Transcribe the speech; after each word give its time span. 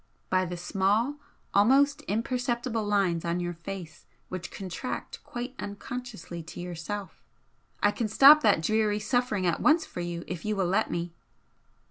"By 0.31 0.45
the 0.45 0.57
small, 0.57 1.17
almost 1.53 2.01
imperceptible 2.07 2.83
lines 2.83 3.23
on 3.23 3.39
your 3.39 3.53
face 3.53 4.07
which 4.29 4.49
contract 4.49 5.23
quite 5.23 5.53
unconsciously 5.59 6.41
to 6.41 6.59
yourself. 6.59 7.21
I 7.83 7.91
can 7.91 8.07
stop 8.07 8.41
that 8.41 8.61
dreary 8.63 8.97
suffering 8.97 9.45
at 9.45 9.61
once 9.61 9.85
for 9.85 9.99
you, 10.01 10.23
if 10.25 10.43
you 10.43 10.55
will 10.55 10.65
let 10.65 10.89
me." 10.89 11.13